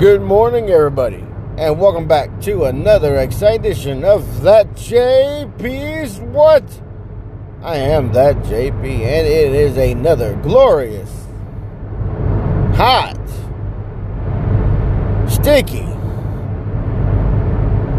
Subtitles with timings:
[0.00, 1.22] Good morning, everybody,
[1.58, 6.64] and welcome back to another exciting edition of That JP's What?
[7.62, 11.10] I am That JP, and it is another glorious,
[12.76, 13.18] hot,
[15.28, 15.84] sticky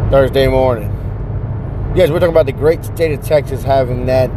[0.10, 0.90] Thursday morning.
[1.96, 4.32] Yes, we're talking about the great state of Texas having that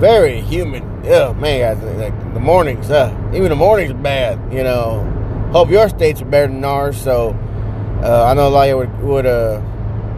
[0.00, 0.82] very humid.
[1.04, 4.52] Oh man, guys, like the mornings, uh, even the mornings are bad.
[4.52, 5.17] You know,
[5.52, 7.00] hope your states are better than ours.
[7.00, 7.36] So
[8.02, 9.60] uh, I know a lot of you would would uh,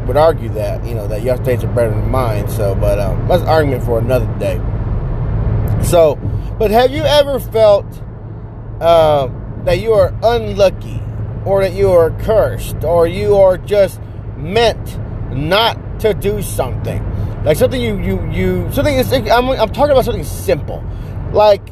[0.07, 2.49] would argue that you know that your states are better than mine.
[2.49, 4.61] So, but um, that's argument for another day.
[5.83, 6.17] So,
[6.59, 7.87] but have you ever felt
[8.81, 9.29] uh,
[9.65, 11.01] that you are unlucky,
[11.45, 14.01] or that you are cursed, or you are just
[14.37, 14.99] meant
[15.33, 17.05] not to do something?
[17.45, 20.85] Like something you you you something is I'm I'm talking about something simple,
[21.33, 21.63] like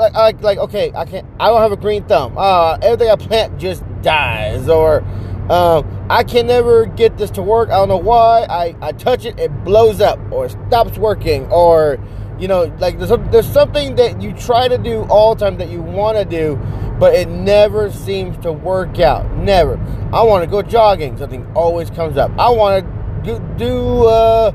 [0.00, 2.36] like like like okay I can't I don't have a green thumb.
[2.36, 5.04] Uh, everything I plant just dies, or
[5.50, 7.68] uh, I can never get this to work.
[7.68, 8.46] I don't know why.
[8.48, 11.98] I I touch it, it blows up, or stops working, or
[12.38, 15.68] you know like there's there's something that you try to do all the time that
[15.68, 16.56] you want to do,
[16.98, 19.30] but it never seems to work out.
[19.36, 19.78] Never.
[20.12, 21.18] I want to go jogging.
[21.18, 22.30] Something always comes up.
[22.38, 24.04] I want to do do.
[24.06, 24.52] Uh,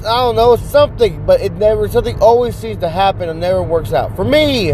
[0.00, 3.92] I don't know, something, but it never, something always seems to happen and never works
[3.92, 4.14] out.
[4.16, 4.72] For me,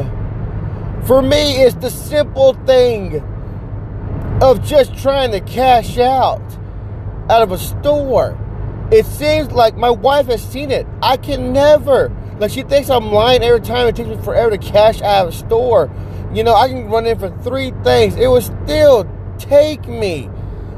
[1.07, 3.23] for me, it's the simple thing
[4.43, 6.43] of just trying to cash out
[7.31, 8.39] out of a store.
[8.91, 10.87] It seems like my wife has seen it.
[11.03, 12.11] I can never.
[12.39, 13.87] Like she thinks I'm lying every time.
[13.87, 15.91] It takes me forever to cash out of a store.
[16.33, 18.17] You know, I can run in for three things.
[18.17, 20.29] It would still take me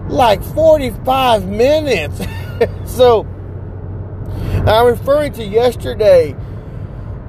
[0.09, 2.21] like 45 minutes.
[2.85, 3.27] so
[4.67, 6.33] I'm referring to yesterday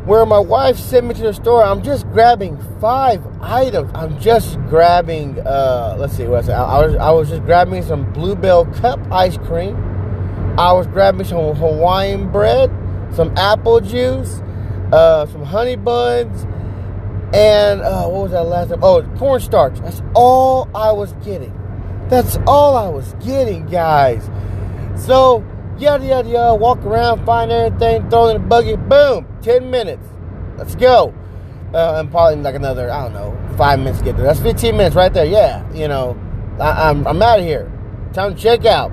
[0.06, 1.64] where my wife sent me to the store.
[1.64, 3.92] I'm just grabbing five items.
[3.94, 8.12] I'm just grabbing, uh, let's see, what I, I was I was just grabbing some
[8.14, 9.76] Bluebell Cup ice cream.
[10.58, 12.72] I was grabbing some Hawaiian bread,
[13.14, 14.42] some apple juice,
[14.92, 16.44] uh, some honey buns,
[17.36, 18.80] and uh, what was that last time?
[18.82, 19.80] Oh, cornstarch.
[19.82, 21.54] That's all I was getting.
[22.10, 24.28] That's all I was getting, guys.
[24.96, 25.46] So
[25.80, 30.08] yada yada yada, walk around, find everything, throw it in a buggy, boom, 10 minutes.
[30.58, 31.14] Let's go.
[31.74, 34.26] Uh, and probably like another, I don't know, five minutes to get there.
[34.26, 35.26] That's 15 minutes right there.
[35.26, 36.18] Yeah, you know,
[36.60, 37.72] I, I'm, I'm out of here.
[38.14, 38.92] Time to check out.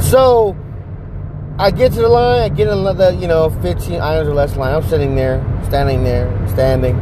[0.00, 0.56] So
[1.58, 4.74] I get to the line, I get another, you know, 15 items or less line.
[4.74, 6.96] I'm sitting there, standing there, standing.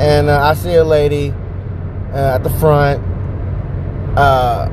[0.00, 1.34] And uh, I see a lady
[2.12, 3.04] uh, at the front.
[4.16, 4.70] Uh,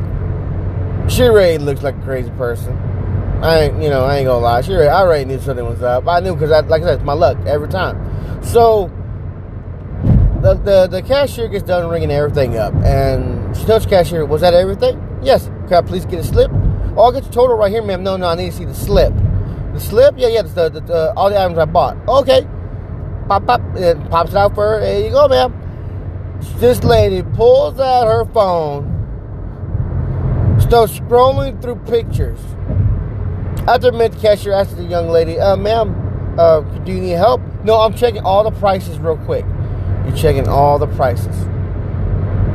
[1.07, 2.75] she really looks like a crazy person.
[3.43, 4.61] I ain't, you know, I ain't gonna lie.
[4.61, 6.07] She really, I already knew something was up.
[6.07, 8.43] I knew because, I, like I said, it's my luck every time.
[8.43, 8.91] So
[10.41, 14.41] the, the the cashier gets done ringing everything up, and she tells the cashier, "Was
[14.41, 15.49] that everything?" Yes.
[15.67, 16.51] Can I please get a slip?
[16.95, 18.03] Oh, I'll get the total right here, ma'am.
[18.03, 19.13] No, no, I need to see the slip.
[19.73, 20.15] The slip?
[20.17, 20.43] Yeah, yeah.
[20.43, 21.97] The, the, the all the items I bought.
[22.07, 22.47] Okay.
[23.27, 24.79] Pop, pop, it pops it out for her.
[24.79, 25.51] There you go, ma'am.
[26.57, 28.94] This lady pulls out her phone
[30.65, 32.39] starts scrolling through pictures.
[33.67, 37.41] After the cashier asked the young lady, uh, ma'am, uh, do you need help?
[37.63, 39.45] No, I'm checking all the prices real quick.
[40.05, 41.35] You're checking all the prices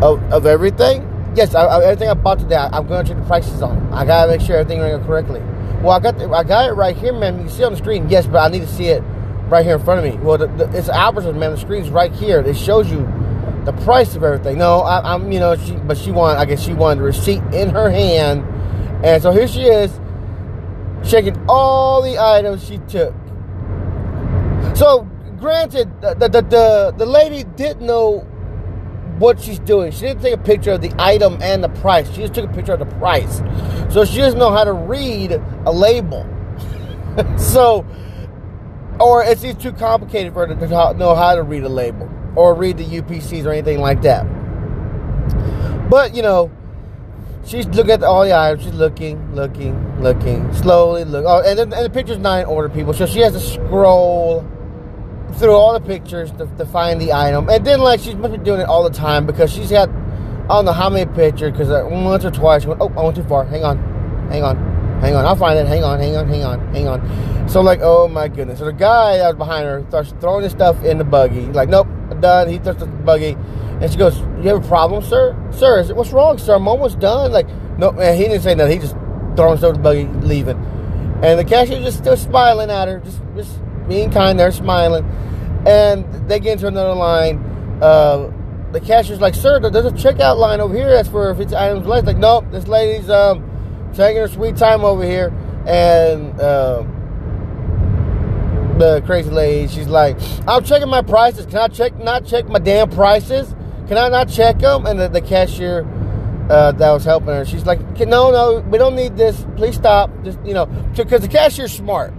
[0.02, 1.06] of, of everything?
[1.36, 3.92] Yes, I, I, everything I bought today, I, am going to check the prices on.
[3.92, 5.40] I gotta make sure everything ran correctly.
[5.80, 7.38] Well, I got the, I got it right here, ma'am.
[7.38, 8.08] You can see on the screen.
[8.08, 9.02] Yes, but I need to see it
[9.48, 10.20] right here in front of me.
[10.20, 11.52] Well, the, the, it's Albertsons, man.
[11.52, 12.40] The screen's right here.
[12.40, 13.00] It shows you
[13.64, 14.58] the price of everything.
[14.58, 17.42] No, I, am you know, she, but she wanted, I guess she wanted the receipt
[17.52, 18.44] in her hand,
[19.04, 19.90] and so here she is,
[21.08, 23.14] checking all the items she took.
[24.76, 28.20] So, granted, the the the, the lady didn't know
[29.18, 29.92] what she's doing.
[29.92, 32.10] She didn't take a picture of the item and the price.
[32.10, 33.42] She just took a picture of the price.
[33.92, 35.32] So she doesn't know how to read
[35.66, 36.26] a label.
[37.36, 37.84] so,
[38.98, 42.54] or it's just too complicated for her to know how to read a label or
[42.54, 44.24] read the UPCs or anything like that.
[45.90, 46.50] But, you know,
[47.44, 48.64] she's looking at all the items.
[48.64, 51.24] She's looking, looking, looking, slowly look.
[51.26, 52.92] Oh, and, and the picture's not in order, people.
[52.92, 54.46] So she has to scroll
[55.34, 57.48] through all the pictures to, to find the item.
[57.48, 60.48] And then, like, she must be doing it all the time because she's got, I
[60.48, 63.16] don't know how many pictures, because uh, once or twice, she went, oh, I went
[63.16, 63.44] too far.
[63.44, 63.78] Hang on,
[64.30, 64.69] hang on.
[65.00, 65.66] Hang on, I'll find it.
[65.66, 67.48] Hang on, hang on, hang on, hang on.
[67.48, 68.58] So like, oh my goodness.
[68.58, 71.46] So the guy that was behind her starts throwing his stuff in the buggy.
[71.46, 71.88] He's like, nope,
[72.20, 72.48] done.
[72.48, 73.36] He throws the buggy.
[73.80, 75.36] And she goes, You have a problem, sir?
[75.52, 76.54] Sir, it, what's wrong, sir?
[76.54, 77.32] I'm almost done.
[77.32, 77.48] Like,
[77.78, 78.72] no, man, he didn't say nothing.
[78.72, 78.94] He just
[79.36, 80.58] throwing stuff in the buggy, leaving.
[81.22, 83.58] And the cashier just still smiling at her, just just
[83.88, 85.04] being kind there, smiling.
[85.66, 87.38] And they get into another line.
[87.82, 88.32] Uh,
[88.72, 90.90] the cashier's like, sir, there's a checkout line over here.
[90.90, 92.06] That's for if it's items left.
[92.06, 93.49] Like, nope, this lady's um,
[93.94, 95.32] taking her sweet time over here.
[95.66, 96.82] And uh,
[98.78, 100.16] the crazy lady, she's like,
[100.48, 101.46] I'm checking my prices.
[101.46, 103.54] Can I check not check my damn prices?
[103.88, 104.86] Can I not check them?
[104.86, 105.86] And the, the cashier
[106.48, 109.46] uh, that was helping her, she's like, no, no, we don't need this.
[109.56, 110.10] Please stop.
[110.24, 110.66] Just you know,
[110.96, 112.14] because the cashier's smart.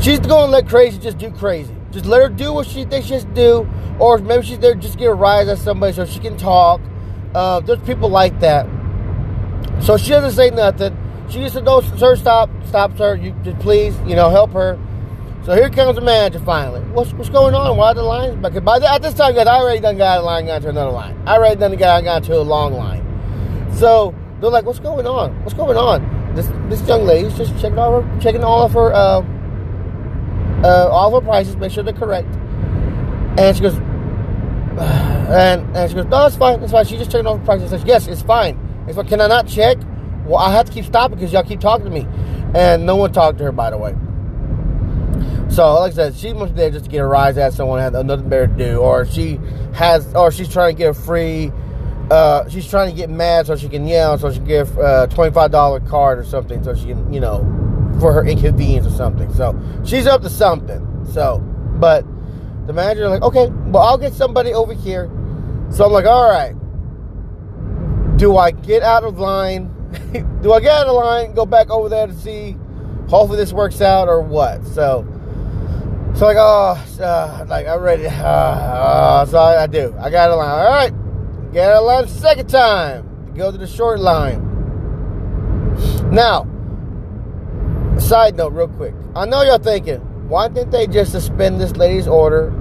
[0.00, 1.74] She's going to let crazy just do crazy.
[1.90, 4.98] Just let her do what she thinks she should do, or maybe she's there just
[4.98, 6.80] get a rise at somebody so she can talk.
[7.34, 8.66] Uh, there's people like that.
[9.80, 10.96] So she doesn't say nothing.
[11.28, 13.16] She just said, "No, sir, stop, stop, sir.
[13.16, 14.78] You just please, you know, help her."
[15.44, 16.80] So here comes the manager finally.
[16.92, 17.76] What's what's going on?
[17.76, 18.36] Why the lines?
[18.42, 20.68] Because by the, at this time, guys, I already done got a line got to
[20.68, 21.16] another line.
[21.26, 23.04] I already done got got to a long line.
[23.72, 25.42] So they're like, "What's going on?
[25.42, 28.92] What's going on?" This this young lady's just checking all her checking all of her.
[28.92, 29.22] Uh,
[30.64, 32.28] uh, all of her prices, make sure they're correct.
[33.38, 33.74] And she goes,
[34.78, 36.84] and, and she goes, no, it's fine, it's fine.
[36.86, 37.70] She just checked all the prices.
[37.70, 38.58] Says, yes, it's fine.
[38.86, 39.06] It's fine.
[39.06, 39.78] Can I not check?
[40.24, 42.06] Well, I have to keep stopping because y'all keep talking to me.
[42.54, 43.94] And no one talked to her, by the way.
[45.48, 47.80] So, like I said, she must be there just to get a rise at someone
[47.80, 49.38] had nothing better to do, or she
[49.74, 51.52] has, or she's trying to get a free.
[52.10, 54.80] Uh, she's trying to get mad so she can yell, so she can get a
[54.80, 57.40] uh, twenty-five dollar card or something, so she can, you know,
[58.00, 59.32] for her inconvenience or something.
[59.34, 61.06] So she's up to something.
[61.12, 61.38] So,
[61.80, 62.04] but
[62.66, 65.08] the manager like, okay, well I'll get somebody over here.
[65.70, 66.54] So I'm like, all right.
[68.16, 69.70] Do I get out of line?
[70.42, 71.34] Do I get out of line?
[71.34, 72.56] Go back over there to see.
[73.08, 74.64] Hopefully this works out or what.
[74.66, 75.06] So,
[76.14, 78.06] so like, oh, like I'm ready.
[78.06, 79.94] Uh, uh, so I, I, do.
[79.98, 80.48] I got a line.
[80.48, 83.34] All right, get of line second time.
[83.34, 84.42] Go to the short line.
[86.10, 86.46] Now,
[87.98, 88.94] Side note, real quick.
[89.16, 92.52] I know y'all thinking, why didn't they just suspend this lady's order,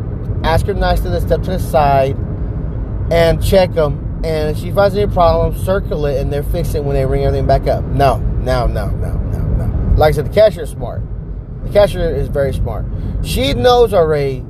[0.44, 2.16] ask her nicely to step to the side,
[3.12, 4.05] and check them?
[4.24, 7.48] And if she finds any problem, circle it, and they're fixing when they ring everything
[7.48, 7.84] back up.
[7.84, 9.96] No, no, no, no, no, no.
[9.98, 11.04] Like I said, the cashier is smart.
[11.66, 12.86] The cashier is very smart.
[13.24, 14.44] She knows already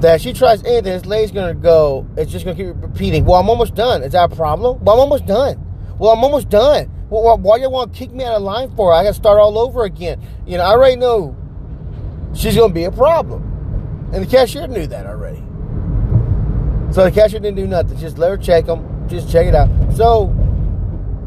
[0.00, 2.06] that she tries anything, this lady's gonna go.
[2.16, 3.24] It's just gonna keep repeating.
[3.24, 4.02] Well, I'm almost done.
[4.02, 4.82] Is that a problem?
[4.84, 5.64] Well, I'm almost done.
[5.98, 6.90] Well, I'm almost done.
[7.10, 8.92] Well, why you want to kick me out of line for?
[8.92, 10.20] I got to start all over again.
[10.46, 11.36] You know, I already know
[12.34, 14.10] she's to be a problem.
[14.12, 15.42] And the cashier knew that already.
[16.90, 17.98] So the cashier didn't do nothing.
[17.98, 19.08] Just let her check them.
[19.08, 19.68] Just check it out.
[19.94, 20.24] So,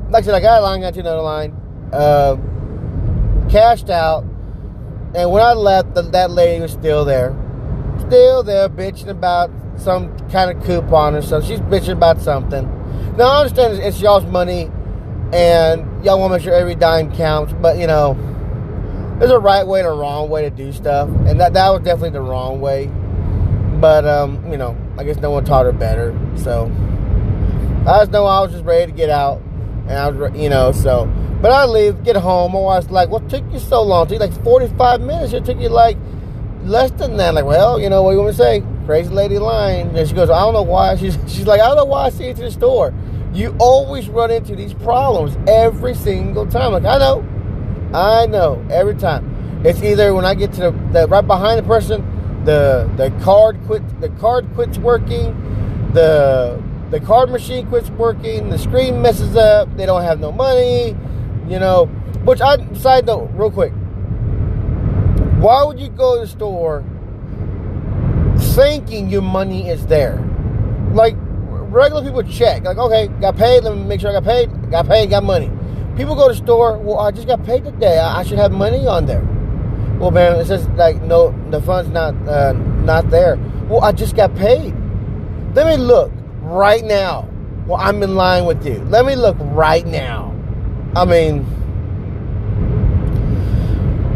[0.10, 1.52] like I said, I got a line, got to another line.
[1.94, 2.38] Uh,
[3.50, 4.24] cashed out.
[5.14, 7.36] And when I left, the, that lady was still there.
[8.00, 11.50] Still there, bitching about some kind of coupon or something.
[11.50, 12.66] She's bitching about something.
[13.18, 14.70] Now, I understand it's, y'all's money
[15.34, 17.54] and y'all want to make sure every dime counts.
[17.54, 18.16] But you know,
[19.20, 21.82] there's a right way and a wrong way to do stuff, and that that was
[21.82, 22.88] definitely the wrong way.
[23.80, 26.16] But um, you know, I guess no one taught her better.
[26.36, 26.66] So
[27.88, 29.42] I just know I was just ready to get out,
[29.88, 31.12] and I was, you know, so.
[31.42, 32.52] But I leave, get home.
[32.52, 34.06] My wife's like, "What took you so long?
[34.06, 35.34] It took like 45 minutes.
[35.34, 35.98] It took you like
[36.66, 38.64] less than that." Like, well, you know, what you want to say?
[38.86, 39.96] Crazy lady line.
[39.96, 42.10] And she goes, "I don't know why." She's she's like, "I don't know why I
[42.10, 42.94] see you to the store."
[43.34, 46.74] You always run into these problems every single time.
[46.74, 47.26] Like I know,
[47.92, 49.64] I know every time.
[49.66, 52.06] It's either when I get to the, the right behind the person,
[52.46, 58.58] the the card quit, the card quits working, the the card machine quits working, the
[58.58, 60.96] screen messes up, they don't have no money,
[61.48, 61.86] you know.
[62.26, 63.74] Which I side note, real quick.
[65.40, 66.84] Why would you go to the store
[68.54, 70.20] thinking your money is there?
[70.94, 71.16] Like
[71.72, 72.64] regular people check.
[72.64, 73.64] Like, okay, got paid.
[73.64, 74.70] Let me make sure I got paid.
[74.70, 75.10] Got paid.
[75.10, 75.50] Got money.
[75.98, 76.78] People go to store.
[76.78, 77.98] Well, I just got paid today.
[77.98, 79.22] I, should have money on there.
[80.02, 83.38] Well, man, it's just like no, the fund's not uh, not there.
[83.70, 84.74] Well, I just got paid.
[85.54, 87.30] Let me look right now.
[87.68, 88.80] Well, I'm in line with you.
[88.90, 90.36] Let me look right now.
[90.96, 91.46] I mean,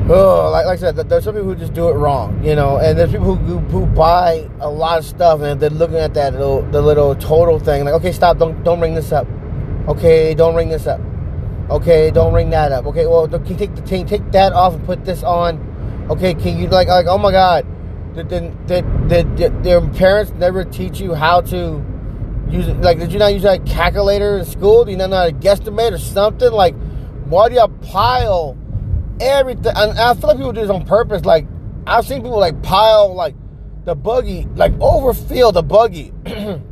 [0.10, 2.78] oh, like, like I said, there's some people who just do it wrong, you know,
[2.78, 6.34] and there's people who, who buy a lot of stuff and they're looking at that
[6.34, 9.28] little the little total thing, like, okay, stop, don't don't ring this up.
[9.88, 11.00] Okay, don't ring this up.
[11.70, 12.88] Okay, don't ring that up.
[12.88, 15.75] Okay, well, take the you take that off and put this on?
[16.10, 17.66] Okay, can you like like oh my god,
[18.14, 21.84] did did did, did, their parents never teach you how to
[22.50, 22.68] use?
[22.68, 24.86] Like, did you not use that calculator in school?
[24.86, 26.52] Do you not know how to guesstimate or something?
[26.52, 26.76] Like,
[27.26, 28.58] why do you pile?
[29.20, 29.74] everything.
[29.76, 31.26] And I feel like people do this on purpose.
[31.26, 31.48] Like
[31.88, 33.36] I've seen people like pile like
[33.86, 36.64] the buggy, like overfill the buggy, and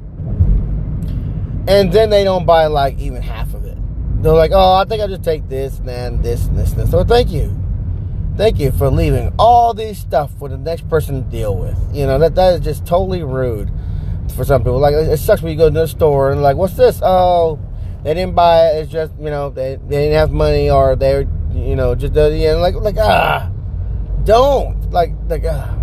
[1.92, 3.78] then they don't buy like even half of it.
[4.24, 6.92] They're like, oh, I think I'll just take this then this and this and this.
[6.92, 7.63] So thank you.
[8.36, 11.78] Thank you for leaving all these stuff for the next person to deal with.
[11.94, 13.70] You know, that, that is just totally rude.
[14.36, 14.80] for some people.
[14.80, 17.00] Like it sucks when you go to the store and like, what's this?
[17.04, 17.60] Oh,
[18.04, 18.84] they didn't buy it.
[18.84, 22.30] It's just you know they, they didn't have money or they're you know just uh,
[22.30, 23.52] yeah like like ah
[24.24, 25.78] don't like like ah.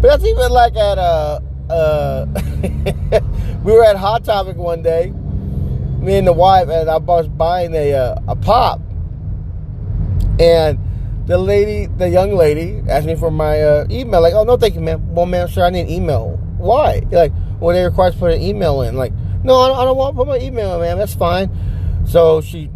[0.00, 2.26] But that's even like at uh uh
[3.64, 5.10] we were at Hot Topic one day,
[6.00, 8.80] me and the wife, and I was buying a uh, a pop,
[10.38, 10.78] and
[11.26, 14.20] the lady, the young lady, asked me for my uh, email.
[14.20, 15.14] Like, oh no, thank you, ma'am.
[15.14, 16.38] Well, ma'am, sir, I need an email.
[16.58, 17.02] Why?
[17.10, 18.96] You're like, well, they require to put an email in.
[18.96, 20.98] Like, no, I don't, I don't want to put my email in, ma'am.
[20.98, 21.50] That's fine.
[22.06, 22.70] So she,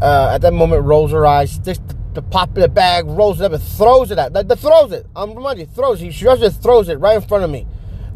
[0.00, 1.80] uh, at that moment, rolls her eyes, sticks
[2.14, 4.32] the pop in the bag, rolls it up, and throws it at.
[4.32, 5.06] Like, throws it.
[5.14, 6.00] I'm reminding throws.
[6.02, 6.12] It.
[6.12, 7.66] She just throws it right in front of me.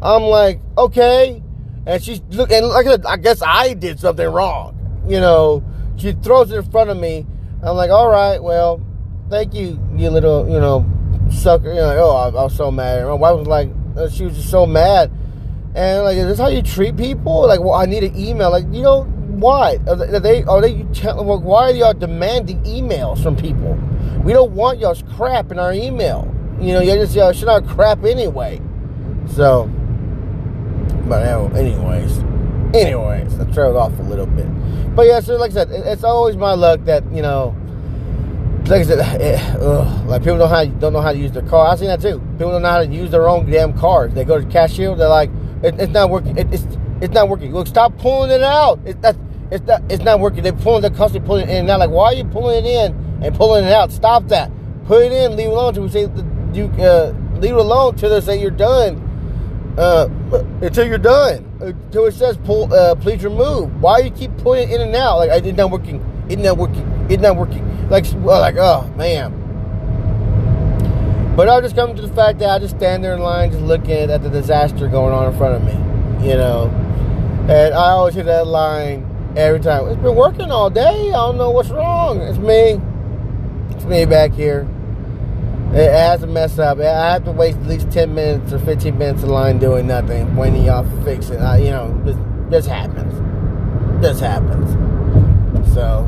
[0.01, 1.43] I'm like, okay.
[1.85, 5.03] And she's looking, like, I guess I did something wrong.
[5.07, 5.63] You know,
[5.97, 7.25] she throws it in front of me.
[7.61, 8.81] I'm like, all right, well,
[9.33, 10.85] thank you, you little, you know,
[11.31, 11.69] sucker.
[11.69, 13.03] You know, oh, I, I was so mad.
[13.03, 15.11] My wife was like, uh, she was just so mad.
[15.73, 17.47] And like, is this how you treat people?
[17.47, 18.51] Like, well, I need an email.
[18.51, 19.79] Like, you know, why?
[19.87, 23.73] Are they, are they, why are y'all demanding emails from people?
[24.23, 26.31] We don't want y'all's crap in our email.
[26.61, 28.61] You know, you just, y'all should not crap anyway.
[29.25, 29.65] So,
[31.07, 31.23] but
[31.55, 32.19] anyways,
[32.75, 34.45] anyways, I trailed off a little bit.
[34.95, 37.55] But yeah, so like I said, it's always my luck that you know,
[38.67, 41.67] like I it, ugh, like people don't how don't know how to use their car.
[41.67, 42.19] I've seen that too.
[42.33, 44.13] People don't know how to use their own damn cars.
[44.13, 45.29] They go to cashier, they're like,
[45.63, 46.37] it, it's not working.
[46.37, 46.65] It, it's
[47.01, 47.53] it's not working.
[47.53, 48.79] Look, stop pulling it out.
[48.85, 49.17] It, that's
[49.51, 50.43] it's not it's not working.
[50.43, 51.79] They're pulling the constantly pulling it in and out.
[51.79, 53.91] Like, why are you pulling it in and pulling it out?
[53.91, 54.51] Stop that.
[54.85, 55.35] Put it in.
[55.35, 56.01] Leave it alone until we say
[56.53, 59.09] you uh, leave it alone until they say you're done
[59.77, 60.07] uh,
[60.61, 61.49] until you're done.
[61.59, 63.81] Until it says pull, uh, please remove.
[63.81, 65.17] Why you keep pulling it in and out?
[65.17, 66.03] Like it's not working.
[66.29, 66.92] It's not working.
[67.09, 67.89] It's not working.
[67.89, 69.41] Like well, like oh man.
[71.35, 73.63] But I'll just come to the fact that I just stand there in line, just
[73.63, 76.27] looking at the disaster going on in front of me.
[76.27, 76.69] You know,
[77.49, 79.87] and I always hear that line every time.
[79.87, 81.09] It's been working all day.
[81.09, 82.21] I don't know what's wrong.
[82.21, 82.79] It's me.
[83.75, 84.67] It's me back here.
[85.73, 86.77] It has to mess up.
[86.77, 90.35] I have to waste at least 10 minutes or 15 minutes in line doing nothing,
[90.35, 91.39] waiting y'all to fix it.
[91.39, 92.15] I, you know, this,
[92.51, 93.11] this happens.
[93.99, 94.69] This happens.
[95.73, 96.07] So,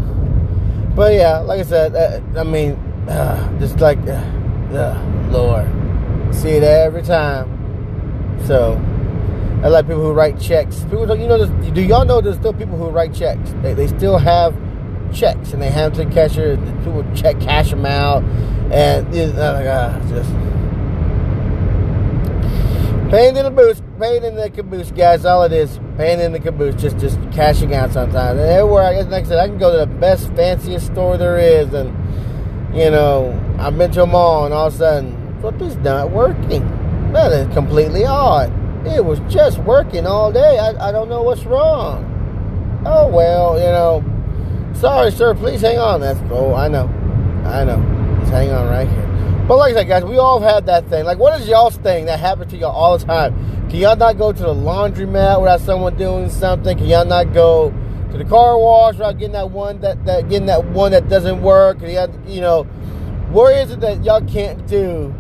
[0.96, 2.74] but yeah, like I said, uh, I mean,
[3.10, 4.14] uh, just like, uh,
[4.74, 5.68] uh, Lord,
[6.34, 7.52] see it every time.
[8.46, 8.82] So,
[9.64, 10.84] I like people who write checks.
[10.86, 13.54] People don't, you know, do y'all know there's still people who write checks?
[13.62, 14.56] They, they still have
[15.14, 16.58] checks and they them to the.
[16.84, 18.24] People check cash them out,
[18.72, 19.14] and
[19.64, 20.30] god, just
[23.12, 25.26] pain in the boots, pain in the caboose, guys.
[25.26, 26.76] All it is, pain in the caboose.
[26.82, 28.40] Just just cashing out sometimes.
[28.40, 31.18] And everywhere, I guess, like I said, I can go to the best, fanciest store
[31.18, 31.90] there is, and
[32.76, 36.12] you know, I've been to them all, and all of a sudden, flip is not
[36.12, 36.64] working.
[37.14, 38.52] That is completely odd.
[38.86, 40.60] It was just working all day.
[40.60, 42.12] I, I don't know what's wrong.
[42.86, 44.04] Oh well, you know
[44.76, 45.34] Sorry, sir.
[45.34, 46.02] Please hang on.
[46.02, 46.88] That's oh, I know,
[47.46, 47.78] I know.
[48.20, 49.05] Just hang on right here.
[49.48, 51.06] But like I said, guys, we all have had that thing.
[51.06, 53.70] Like, what is y'all's thing that happens to y'all all the time?
[53.70, 56.76] Can y'all not go to the laundromat without someone doing something?
[56.76, 57.72] Can y'all not go
[58.12, 61.44] to the car wash without getting that one that, that getting that one that doesn't
[61.44, 61.80] work?
[61.80, 62.64] Can y'all, you know,
[63.30, 65.14] what is it that y'all can't do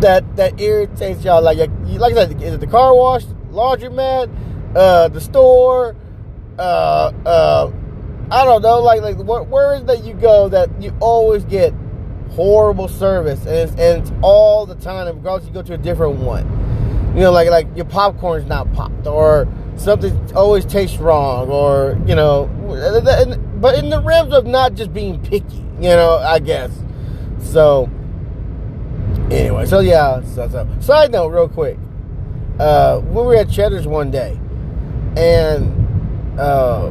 [0.00, 1.42] that that irritates y'all?
[1.42, 4.30] Like, like I said, is it the car wash, laundromat,
[4.76, 5.96] uh, the store,
[6.60, 7.72] uh, uh,
[8.30, 11.74] I don't know, like like where, where is that you go that you always get
[12.30, 16.16] horrible service and it's, and it's all the time, regardless you go to a different
[16.16, 16.46] one.
[17.14, 22.14] You know, like like your popcorn's not popped or something always tastes wrong or you
[22.14, 22.46] know,
[23.60, 26.70] but in the realms of not just being picky, you know, I guess.
[27.38, 27.90] So
[29.30, 30.68] anyway, so yeah, so, so.
[30.80, 31.78] side note, real quick.
[32.58, 34.38] Uh, we were at Cheddar's one day,
[35.16, 36.90] and uh,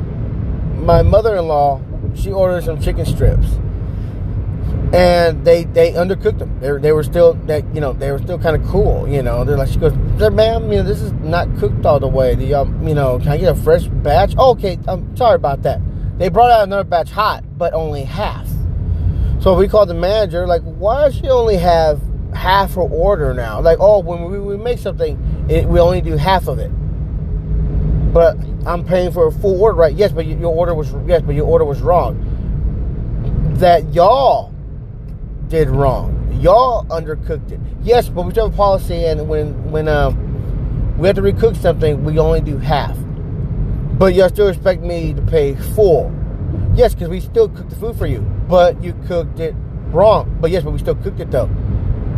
[0.80, 1.80] my mother-in-law,
[2.16, 3.60] she ordered some chicken strips,
[4.94, 6.60] and they they undercooked them.
[6.60, 9.08] They, they were still that you know they were still kind of cool.
[9.08, 12.08] You know, they're like she goes, "Ma'am, you know this is not cooked all the
[12.08, 12.36] way.
[12.36, 15.64] Do y'all, you know, can I get a fresh batch?" Oh, okay, I'm sorry about
[15.64, 15.80] that.
[16.18, 18.48] They brought out another batch hot, but only half.
[19.40, 22.02] So we called the manager, like, why does she only have
[22.34, 23.62] half her order now?
[23.62, 26.70] Like, oh, when we, we make something, it, we only do half of it.
[28.12, 29.96] But I'm paying for a full order, right?
[29.96, 32.26] Yes, but your order was yes, but your order was wrong.
[33.60, 34.54] That y'all
[35.50, 36.16] did wrong.
[36.40, 37.60] Y'all undercooked it.
[37.82, 42.04] Yes, but we have a policy, and when when um we have to recook something,
[42.04, 42.98] we only do half.
[43.98, 46.14] But y'all still expect me to pay full.
[46.76, 49.56] Yes, because we still cooked the food for you, but you cooked it
[49.92, 50.38] wrong.
[50.40, 51.50] But yes, but we still cooked it though.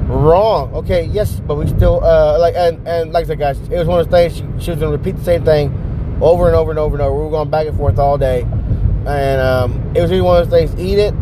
[0.07, 0.73] Wrong.
[0.75, 3.87] Okay, yes, but we still uh like and and like I said, guys, it was
[3.87, 4.37] one of those things.
[4.37, 7.17] She, she was gonna repeat the same thing over and over and over and over.
[7.17, 10.49] We were going back and forth all day, and um, it was either one of
[10.49, 11.13] those things: eat it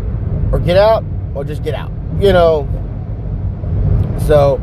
[0.51, 1.03] or get out,
[1.35, 1.91] or just get out.
[2.19, 2.67] You know.
[4.27, 4.61] So,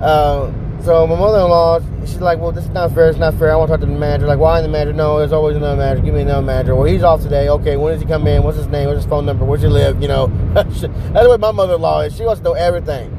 [0.00, 0.52] uh,
[0.82, 3.08] so my mother-in-law, she's like, "Well, this is not fair.
[3.08, 3.52] It's not fair.
[3.52, 4.92] I want to talk to the manager." Like, why the manager?
[4.92, 6.02] No, there's always another manager.
[6.02, 6.74] Give me another manager.
[6.74, 7.48] Well, he's off today.
[7.48, 8.42] Okay, when does he come in?
[8.42, 8.88] What's his name?
[8.88, 9.44] What's his phone number?
[9.44, 10.02] Where's he live?
[10.02, 12.16] You know, that's way my mother-in-law is.
[12.16, 13.14] She wants to know everything.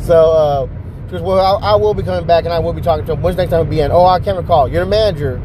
[0.00, 0.66] So, uh,
[1.06, 3.12] she goes, "Well, I, I, will be coming back, and I will be talking to
[3.12, 3.22] him.
[3.22, 3.90] When's the next time we'll be in?
[3.90, 4.68] Oh, I can't recall.
[4.68, 5.36] You're the manager,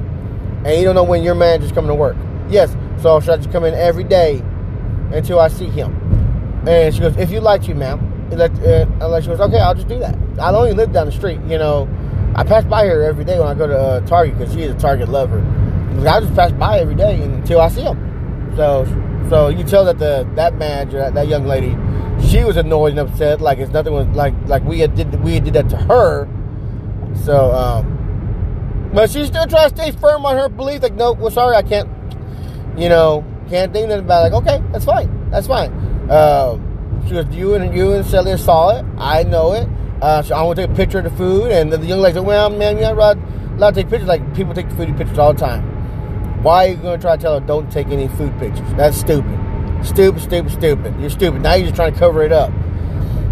[0.63, 2.17] and you don't know when your manager's coming to work.
[2.49, 2.75] Yes.
[3.01, 4.43] So should I just come in every day
[5.11, 6.02] until I see him?
[6.67, 7.99] And she goes, "If you'd like to, ma'am."
[8.31, 10.17] And like she goes, "Okay, I'll just do that.
[10.39, 11.87] I even live down the street, you know."
[12.35, 14.73] I pass by her every day when I go to uh, Target because she is
[14.73, 15.39] a Target lover.
[15.99, 18.53] I just pass by every day until I see him.
[18.55, 18.85] So,
[19.29, 21.77] so you tell that the that manager, that, that young lady,
[22.27, 23.39] she was annoyed and upset.
[23.39, 26.27] Like it's nothing was like like we had did we had did that to her.
[27.23, 30.81] So, um, but she still tries to stay firm on her belief.
[30.81, 31.89] Like, no, well, sorry, I can't.
[32.75, 34.33] You know, can't do about it.
[34.33, 35.29] Like, okay, that's fine.
[35.29, 35.71] That's fine.
[36.09, 38.85] Um, she goes, you and you and Celia saw it.
[38.97, 39.67] I know it.
[40.01, 42.15] Uh, so I want to take a picture of the food, and the young lady
[42.15, 43.17] said, "Well, man, you're not
[43.55, 44.07] allowed to take pictures.
[44.07, 45.63] Like people take foodie pictures all the time.
[46.43, 48.67] Why are you going to try to tell her don't take any food pictures?
[48.75, 49.39] That's stupid,
[49.81, 50.99] stupid, stupid, stupid.
[50.99, 51.41] You're stupid.
[51.41, 52.51] Now you're just trying to cover it up."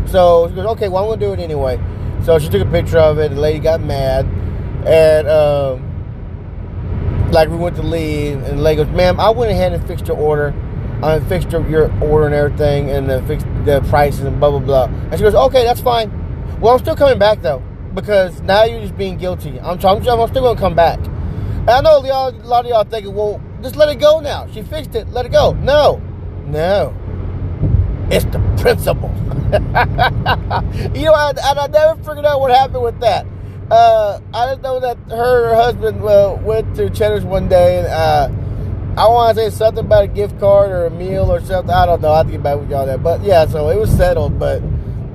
[0.06, 1.78] So she goes, "Okay, well I'm going to do it anyway."
[2.24, 3.32] So she took a picture of it.
[3.32, 4.25] The lady got mad,
[4.86, 5.84] and um,
[7.32, 10.08] like we went to leave, and the lady goes, "Ma'am, I went ahead and fixed
[10.08, 10.54] your order."
[11.03, 14.86] I fixed your order and everything, and the fixed the prices and blah blah blah.
[14.86, 16.12] And she goes, "Okay, that's fine."
[16.60, 19.60] Well, I'm still coming back though because now you're just being guilty.
[19.60, 21.00] I'm, I'm, I'm still gonna come back.
[21.00, 24.48] And I know a lot of y'all thinking, well, just let it go now.
[24.51, 25.10] She fixed it.
[25.10, 25.53] Let it go.
[25.53, 26.01] No,
[26.46, 26.96] no.
[28.10, 29.13] It's the principle.
[30.98, 33.25] you know, I, I, I, never figured out what happened with that.
[33.70, 37.88] Uh, I just know that her, her husband uh, went to Cheddar's one day and
[37.88, 38.29] uh,
[38.98, 41.74] I want to say something about a gift card or a meal or something.
[41.74, 42.11] I don't know.
[42.11, 43.01] I have to get back with y'all that.
[43.01, 44.37] But yeah, so it was settled.
[44.37, 44.61] But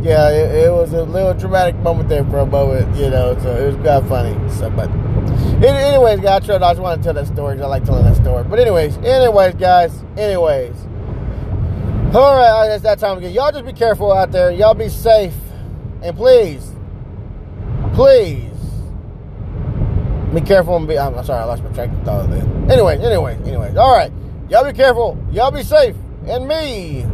[0.01, 3.57] yeah, it, it, was a little dramatic moment there for a moment, you know, so
[3.57, 4.51] it was kind of funny.
[4.51, 4.88] So, but
[5.64, 7.57] anyways, guys, I just want to tell that story.
[7.57, 8.44] because I like telling that story.
[8.44, 10.77] But anyways, anyways, guys, anyways.
[12.14, 13.33] All right, it's that time again.
[13.33, 14.51] Y'all just be careful out there.
[14.51, 15.35] Y'all be safe,
[16.03, 16.72] and please,
[17.94, 18.56] please,
[20.37, 20.99] be careful and be.
[20.99, 22.42] I'm sorry, I lost my track of thought there.
[22.70, 23.77] Anyway, anyway, anyways.
[23.77, 24.12] All right,
[24.51, 25.18] y'all be careful.
[25.33, 25.96] Y'all be safe,
[26.27, 27.07] and me.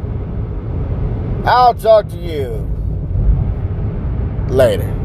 [1.44, 2.68] I'll talk to you
[4.48, 5.01] later.